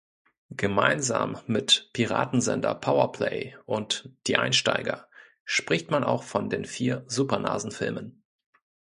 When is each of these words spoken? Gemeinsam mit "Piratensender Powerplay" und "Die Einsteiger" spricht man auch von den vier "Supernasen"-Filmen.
Gemeinsam 0.49 1.39
mit 1.45 1.91
"Piratensender 1.93 2.73
Powerplay" 2.73 3.55
und 3.67 4.09
"Die 4.25 4.35
Einsteiger" 4.35 5.07
spricht 5.45 5.91
man 5.91 6.03
auch 6.03 6.23
von 6.23 6.49
den 6.49 6.65
vier 6.65 7.03
"Supernasen"-Filmen. 7.05 8.23